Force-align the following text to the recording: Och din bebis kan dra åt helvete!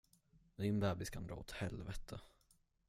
Och 0.55 0.63
din 0.63 0.79
bebis 0.79 1.09
kan 1.09 1.27
dra 1.27 1.35
åt 1.35 1.51
helvete! 1.51 2.19